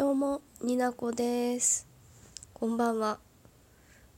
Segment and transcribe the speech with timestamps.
[0.00, 1.86] どうも、になこです。
[2.54, 3.18] こんばんは。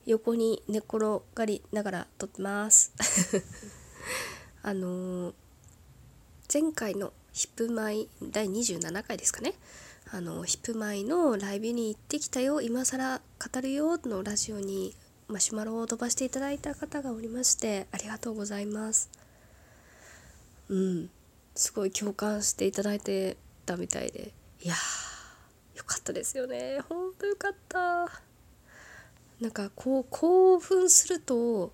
[0.07, 2.93] 横に寝転がりながら撮ってます。
[4.63, 5.35] あのー
[6.53, 9.55] 前回のヒップマイ第27回ですかね。
[10.13, 13.21] あのヒップマイのライブに行ってきたよ、今更
[13.53, 14.95] 語るよのラジオに
[15.27, 19.11] マシュマロを飛ばしていただいた方がおりまして、ありがとうございます。
[20.69, 21.11] うん、
[21.57, 23.37] すごい共感していただいて
[23.67, 25.12] たみたいで、いやー、
[25.77, 26.81] よかったですよね。
[26.89, 28.23] ほんとよかった。
[29.43, 31.73] なんかこう興奮すると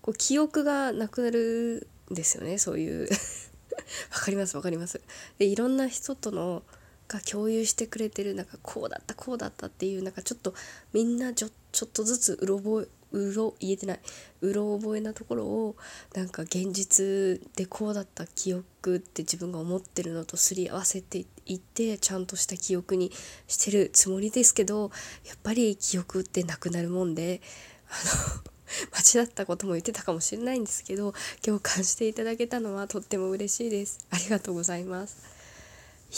[0.00, 3.08] こう記憶がなくなるんですよねそういう
[4.14, 5.00] わかりますわかります
[5.38, 6.62] でいろんな人との
[7.08, 10.54] が共有してくれてるなんかこうだったこうだったっていうなんかちょっと
[10.92, 14.00] みんなちょちょっとずつうろ覚えうろ言えてない
[14.40, 15.76] うろ覚えなところを
[16.14, 23.10] なんか現実でこうだった記憶って自分が思ってるのとすり合わせていってちゃんとした記憶に
[23.46, 24.90] してるつもりですけど
[25.26, 27.40] やっぱり記憶ってなくなるもんで
[27.88, 27.94] あ
[28.38, 28.50] の
[29.14, 33.98] 間違ったことも言ってたかもしれないんですけど共感していただけたのはとっても嬉しいです。
[34.10, 35.16] ありがとうございます。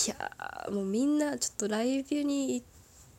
[0.06, 2.66] いやーもうみんなちょっとライブに行っ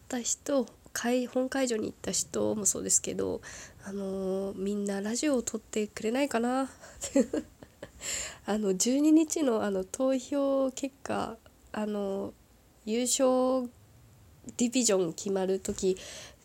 [0.07, 3.41] た人会本会場に行った人もそうですけど
[3.83, 6.69] あのーみんなラジオを撮ってくれないかな。
[8.45, 11.37] あの12日のあの投票結果
[11.73, 12.33] あの
[12.85, 13.69] 優勝
[14.57, 15.95] ディビジョン決まる時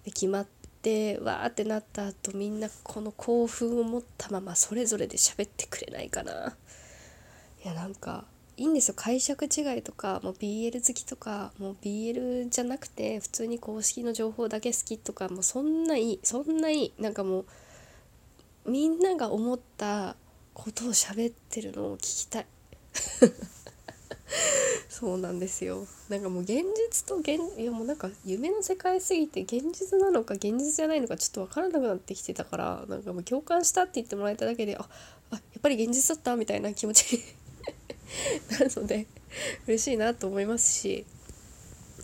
[0.04, 0.46] で決まっ
[0.82, 6.56] てわーってなった後みんなこの興奮を持ったままそれぞれで喋ってくれないかな。
[7.64, 8.24] いやなんか
[8.56, 8.94] いいんですよ。
[8.96, 17.40] 解釈違いとかもう BL 好きとかもう BL じゃなくて普通に公式の情報だけ好きとかもうそんないいそんないいなんかも
[18.64, 20.16] うみんなが思った
[20.54, 22.46] ことを喋ってるのを聞きたい。
[24.88, 25.86] そうなんですよ。
[26.08, 34.88] なんかもう現実と現いやもうなんか夢の世界すぎて現実なのか現実じゃないのかちょっと分からなくなってきてたからなんかもう共感したって言ってもらえただけであ
[35.30, 37.22] あやっぱり現実だったみたいな気持ちに
[38.50, 39.06] なるので
[39.66, 41.06] 嬉しいなと思いますし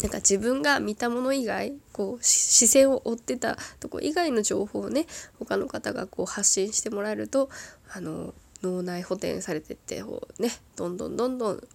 [0.01, 5.07] なんか自分が見たもの以外こう視線を追ってたとこ以外の情報をね
[5.39, 7.49] 他の方がこう発信してもらえると
[7.93, 11.69] あの脳内補填されてってこうねどんどんどんどん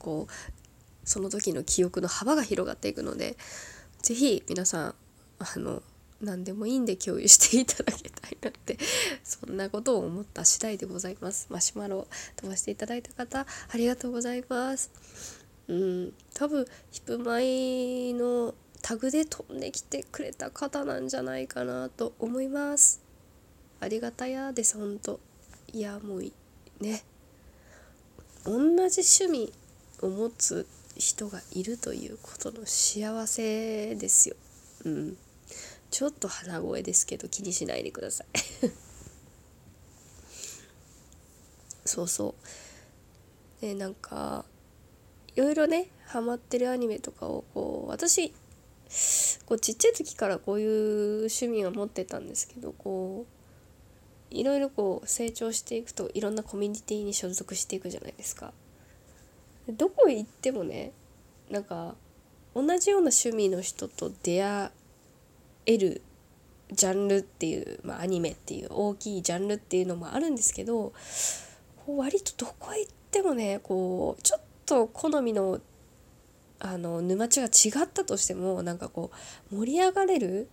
[0.00, 0.32] こう
[1.04, 3.36] その時の記憶の幅が広がっていくので
[4.02, 4.94] 是非皆さん
[5.38, 5.82] あの
[6.20, 8.78] 何でもいいんで共有していただきたいなって
[9.24, 11.46] そんなことを思った次第でございます。
[11.50, 12.06] マシュマロ
[12.36, 14.90] 飛ばしていただいた方ありがとうございます。
[15.68, 23.00] うん多分ヒップマイのタグで飛んできてくれた方なんじゃないかなと思います。
[23.80, 25.20] ありがたやですほんと。
[25.72, 26.32] いやもうい
[26.80, 27.02] ね。
[28.44, 29.52] 同じ趣味
[30.02, 30.66] を持つ
[30.96, 34.36] 人がいるということの幸せですよ。
[34.84, 35.16] うん。
[35.90, 38.26] ちょっと鼻声ですけど気にしないでください。
[41.84, 42.34] そうそ
[43.60, 43.60] う。
[43.60, 44.44] でなんか
[45.34, 48.30] いろいろねハマってるアニメとかをこう私
[49.46, 53.26] こうちっちゃい時からこういう趣味を持ってたんですけどこ
[54.30, 58.52] ういろいろこう成長していくといろんなコミュニティに所属していくじゃないですか。
[59.72, 60.92] どこへ行ってもね
[61.50, 61.94] なんか
[62.54, 64.70] 同じような趣味の人と出会
[65.66, 66.02] える
[66.72, 70.92] ジャンルっていう、まあ、アニメっていう大きいジャンルっていうのもあるんですけど
[71.84, 75.60] こう割とどこへ行ってもねこうちょっと好みの
[76.62, 79.10] あの沼地が違ったとしてもなんかこ
[79.50, 80.48] う盛り上がれる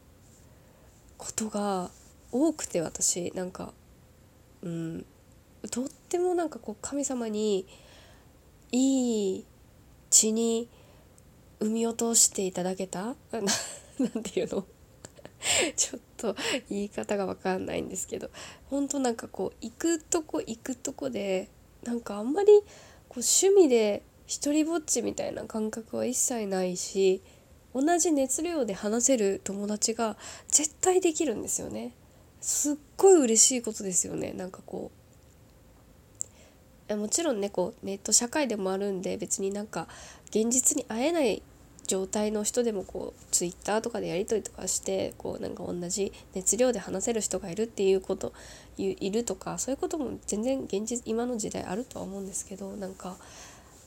[1.18, 1.90] ことが
[2.32, 3.74] 多くて私なんか
[4.62, 5.06] うん
[5.70, 7.68] とってもなんかこう神様に
[8.72, 9.46] いい
[10.10, 10.70] 血に
[11.60, 13.06] 産み落としていただけた？
[13.06, 13.16] な
[14.00, 14.66] なんていうの？
[15.76, 16.36] ちょっと
[16.70, 18.30] 言い方が分かんないんですけど。
[18.70, 21.50] 本当なんかこう行くとこ行くとこで
[21.84, 22.48] なんかあんまり
[23.08, 27.22] こう趣味で一人ぼっちみたいな感覚は一切ないし
[27.74, 30.18] 同じ熱量で話せる友達が
[30.50, 31.94] 絶対できるんですよね
[32.42, 34.32] すっごい嬉しいことですよね。
[34.34, 35.07] なんかこう
[36.96, 39.88] もちろんねこうネット社会でもあるんで別になんか
[40.30, 41.42] 現実に会えない
[41.88, 48.34] 状態の人でもこうツイッターとかでやり取りとかしてこうなんか同じ熱量で話せる人がいるっていうこと
[48.78, 53.16] いいるとかそういうことも全然現実今の時代あるとは思うんですけどなんか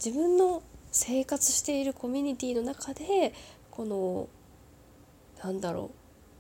[0.05, 3.35] 自分の生活しているコミュニティの中で
[3.71, 4.29] この
[5.45, 5.91] なんだろ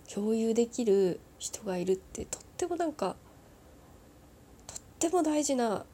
[0.09, 3.17] う共有できる人がいるってとってもなんか
[4.67, 5.85] とっても大事な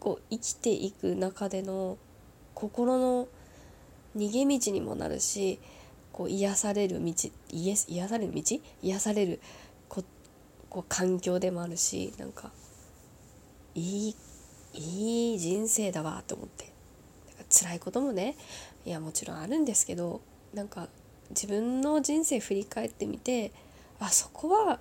[0.00, 1.98] こう生きていく中での
[2.54, 3.28] 心の
[4.16, 5.60] 逃げ道にもなるし
[6.12, 7.12] こう癒される道
[7.50, 8.42] 癒癒される道？
[8.82, 9.40] 癒される
[9.88, 10.02] こ
[10.68, 12.50] こう環境でもあるしなんか
[13.76, 14.16] いい
[14.74, 16.70] いい人生だわと思って。
[17.52, 18.36] 辛いこともね
[18.86, 20.20] いやもちろんあるんですけど
[20.54, 20.86] なんか
[21.30, 23.50] 自分の人生振り返ってみて
[23.98, 24.78] あそこは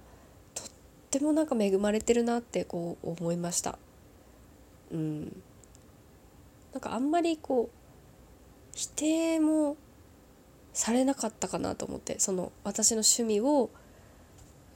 [0.54, 0.68] とっ
[1.10, 3.80] てもなんか恵まれてるなってこう思いました。
[4.92, 5.42] うん。
[6.74, 7.76] なんかあんまりこう
[8.76, 9.76] 否定も
[10.74, 13.70] されなかったかなと思ってその私の趣味を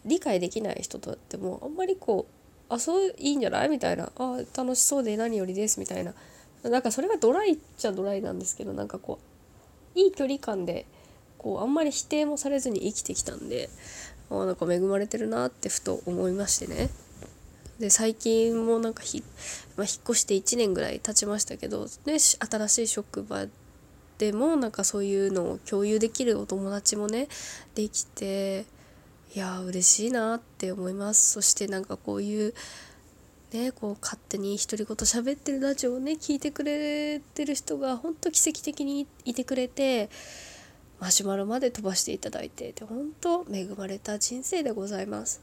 [0.06, 2.25] 理解できない人とってもあんまりこ
[2.69, 3.69] うあそういいんじゃない？
[3.69, 6.13] みたいなあ楽しそうで何よりですみたいな。
[6.63, 9.19] なんかそれがドライっちゃドライなんですけどなんかこ
[9.95, 10.86] ういい距離感で
[11.38, 13.69] こうあんまり否定もされずに生きてきたんで
[14.31, 16.89] あなんか恵まれてるなってふと思いましてね。
[17.80, 19.24] で最近もなんかひ、
[19.75, 23.46] まあ、引っ越して1年ぐらい経ちましたけどで新しい職場
[24.18, 27.28] でもなんかそういうのを共有できるお友達もね
[27.75, 28.66] できて
[29.36, 31.31] いや嬉しいなって思います。
[31.31, 32.54] そしてなんかこういう
[33.52, 40.10] ねこう勝手に独り言喋ってるラジオをね聞いてくれてる人がほんと奇跡的にいてくれて
[41.00, 45.42] マシュマロまで飛ばしていただいてで本当恵まれた人生でございます。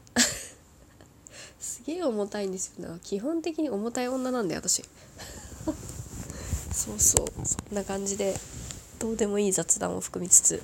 [1.61, 2.89] すげえ重たいんですよ。
[2.89, 4.83] な基本的に重たい女なんで私。
[6.73, 7.27] そうそう。
[7.45, 8.35] そんな感じで
[8.97, 10.61] どうでもいい雑談を含みつつ。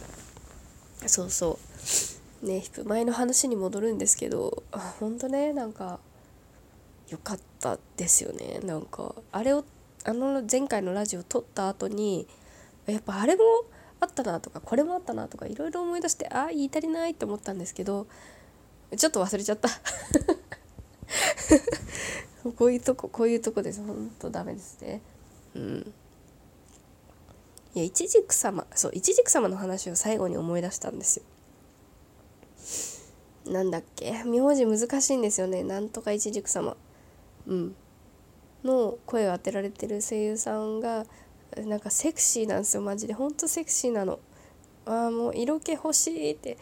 [1.06, 1.60] そうそ
[2.44, 2.46] う。
[2.48, 6.00] ね前の話に戻るんですけどあ本当ねなんか
[7.10, 8.60] 良かったですよね。
[8.64, 9.64] なんかあれを
[10.04, 12.28] あの前回のラジオ撮った後に
[12.88, 13.44] やっぱあれも
[14.00, 18.08] あったなとかこれもあったなとかいろいろ思い出してあ言い足りないって思ったんですけど
[18.96, 19.70] ちょっと忘れちゃった。
[22.58, 23.82] こういうとここういうとこです。
[23.84, 25.02] ほんとダメですね。
[25.56, 25.94] うん。
[27.76, 31.18] いやいちじく様そういちじく様の話を最後に思い出したんです
[33.46, 33.52] よ。
[33.52, 34.24] なんだっけ？
[34.24, 35.64] 名字難しいんですよね。
[35.64, 36.76] なんとかいちじく様。
[37.48, 37.76] うん。
[38.64, 41.06] の声を当てられてる声優さんが
[41.56, 42.82] なんかセクシーなんですよ。
[42.82, 43.14] マジで。
[43.14, 44.20] ほんとセクシーなの。
[44.86, 46.58] ああもう色気欲しいって。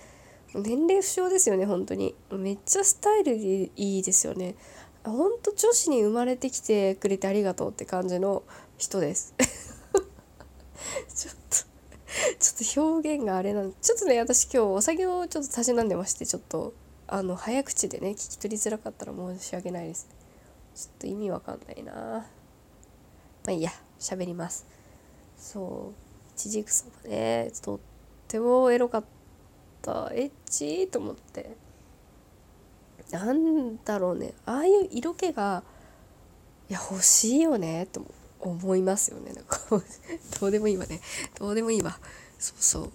[0.61, 2.15] 年齢不詳ですよね本当に。
[2.31, 4.55] めっちゃスタイルいいですよね。
[5.03, 8.43] ほんと女子に生まれてきてくれてありがとうって感じの
[8.77, 9.35] 人です。
[11.13, 11.75] ちょっと
[12.39, 16.73] ちょっと表現があれなんちょっとね私今日お酒をちょっとたしなんでましてちょっと
[17.07, 20.07] あの早口でね聞き取りづらかったら申し訳ないです。
[20.73, 21.93] ちょっと意味わかんないな。
[21.93, 22.25] ま
[23.47, 24.65] あいいや喋ります。
[25.37, 26.31] そう。
[26.35, 27.51] いちじくそばね。
[27.61, 27.79] とっ
[28.27, 29.14] てもエロかった。
[30.13, 30.87] エッチ？
[30.87, 31.55] と思って。
[33.11, 34.33] なんだろうね。
[34.45, 35.63] ああいう色気が
[36.69, 37.87] いや欲しいよね。
[37.91, 38.05] と
[38.39, 39.33] 思いますよね。
[39.33, 39.59] なんか
[40.39, 41.01] どうでもいいわね。
[41.37, 41.97] どうでもいいわ。
[42.39, 42.91] そうそう。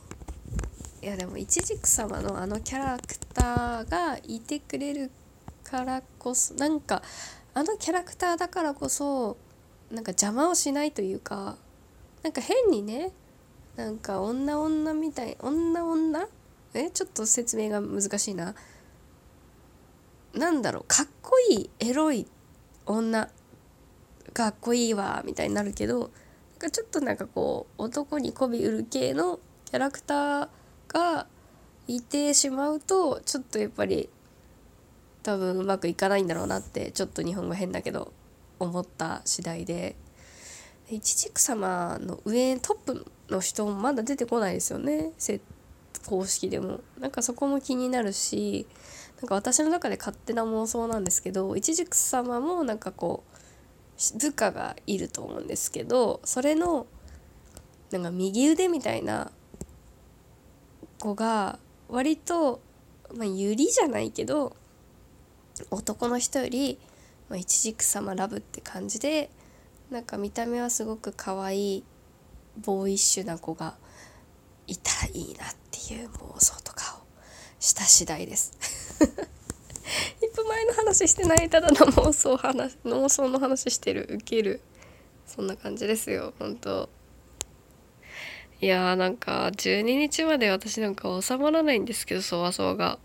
[1.02, 5.10] いやでもいちじく様のあのキャラクターがいてくれる
[5.64, 7.02] からこそなんか
[7.54, 9.38] あのキャラクターだからこそ
[9.90, 11.56] なんか邪魔をしないというか
[12.22, 13.12] なんか変にね
[13.76, 16.28] なんか女女みたい女女
[16.74, 18.54] えちょっと説明が難しいな。
[20.34, 20.84] なんだろう。
[20.86, 22.26] かっこいいエロい
[22.86, 23.28] 女。
[24.32, 26.10] かっこいいわみたいになるけどなん
[26.58, 30.48] かちょっとなんかこう男に媚び売る系のキャラクター
[30.88, 31.26] が
[31.88, 34.08] いてしまうとちょっとやっぱり
[35.24, 38.12] 多分うまくいかないんだろうなってちょっと日本語変だけど
[38.60, 39.96] 思った次第で。
[40.92, 45.40] いちじく様の上トップの人もまだ出てこないですよね設
[46.06, 46.80] 公式でも。
[46.98, 48.66] なんかそこも気になるし
[49.20, 56.86] なんか私の中で勝手な妄想なんですけどいちじく様もなんかこう部下がいると思うんですけどそれの
[57.90, 59.30] なんか右腕みたいな
[60.98, 62.60] 子が割と、
[63.14, 64.56] まあ、ゆりじゃないけど
[65.70, 66.78] 男の人より、
[67.28, 69.30] まあ、いちじく様ラブって感じで
[69.90, 71.84] なんか見た目はすごく可愛い
[72.64, 73.74] ボーイッシュな子が
[74.70, 77.02] いたらいいなっていう妄想とかを
[77.58, 78.52] した次第です。
[80.22, 84.60] 一歩前の話してないただの妄想話妄想の話してるウケる
[85.26, 86.88] そんな感じですよ本当。
[88.60, 93.00] いやーなんか12日まで私なんか収まらないんですけどそわそわが。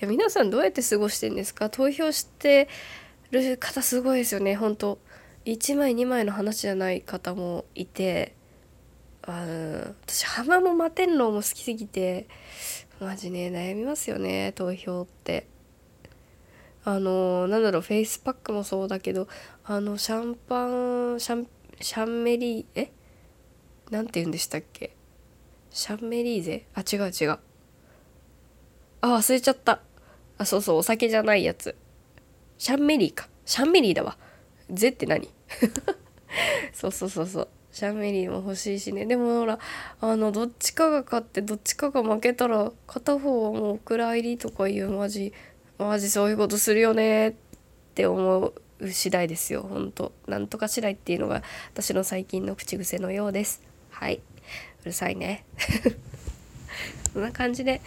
[0.00, 1.68] いや皆さんどうやって過ごしてんですか？
[1.68, 2.68] 投票して
[3.30, 4.98] る方すごいですよね本当。
[5.44, 8.34] 1枚2枚の話じゃない方もいて。
[9.26, 12.28] あの私浜も摩天楼も好きすぎて
[13.00, 15.46] マジね悩みますよね投票って。
[16.86, 19.26] あのなんだろうフェイスパックもそうだけど
[19.64, 21.46] あのシャンパンシャン
[21.80, 22.92] シャンメリーえ？
[23.90, 24.94] なんて言うんでしたっけ？
[25.70, 26.66] シャンメリーゼ？
[26.74, 27.38] あ違う違う。
[29.00, 29.80] あ忘れちゃった。
[30.36, 31.74] あそうそうお酒じゃないやつ。
[32.58, 33.28] シャンメリーか。
[33.46, 34.18] シャンメリーだわ。
[34.70, 35.30] ゼって何？
[36.74, 37.48] そうそうそうそう。
[37.74, 39.04] シャンメリーも欲しいしね。
[39.04, 39.58] でもほら
[40.00, 45.32] あのどっちかが勝ってどっちかが負けたら片方はもうお蔵入りとかいうマジ
[45.76, 47.30] マジそういうことするよね。
[47.30, 47.34] っ
[47.96, 48.54] て思う
[48.92, 49.62] 次第ですよ。
[49.62, 50.12] ほんと。
[50.28, 53.60] なんとか次第っていうのが私の最近の口癖のようです。
[53.90, 54.20] はい。
[54.82, 55.44] うるさいね。
[57.12, 57.80] こんな感じで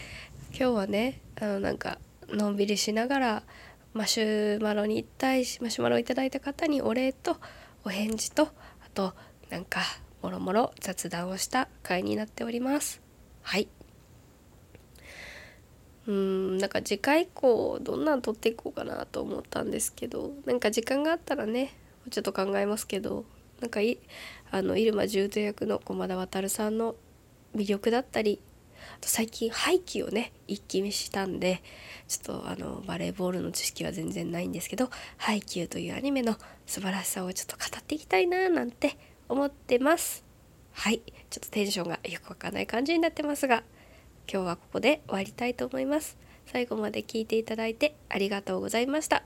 [0.50, 3.44] 今日はねあのなんかのんびりしながら
[3.94, 7.38] マシュマロに対しマシュマロをいただいた方にお礼と
[7.86, 8.50] お返事とあ
[8.94, 9.14] と
[9.50, 9.82] なんか
[10.22, 13.02] もろもろ雑談をした回になっております。
[13.42, 13.68] はい。
[16.08, 21.74] うんなんか次回以降どんなん撮っていこうかなと思ったんですけどなんか時間があったらね
[22.10, 23.26] ちょっと考えますけど
[23.60, 24.00] なんかい
[24.50, 26.96] あの入間重斗役の駒田渉さんの
[27.56, 28.40] 魅力だったり
[28.96, 31.62] あと最近廃棄をね一気見したんで
[32.08, 38.98] ちょっとあのバレーボールの知識は全然ないんですけど「ハイキュー」というアニメの素晴らしさをちょっと語っていきたいななんて
[39.30, 40.24] 思ってます。
[40.74, 41.02] はい。
[41.30, 43.64] ちょっとテンションがよくわかんない感じになってますが
[44.32, 46.18] 今日はここで終わりたいと思います。
[46.46, 49.24] 最後まで聞いていただいてありがとうございました。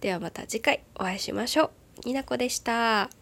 [0.00, 1.70] ではまた次回お会いしましょ
[2.04, 2.08] う。
[2.08, 3.19] になこでした。